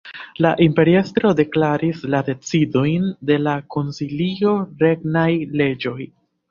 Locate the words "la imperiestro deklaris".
0.43-2.01